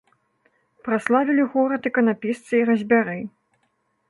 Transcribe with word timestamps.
Праславілі 0.87 1.43
горад 1.51 1.81
іканапісцы 1.91 2.53
і 2.63 2.63
разьбяры. 2.71 3.19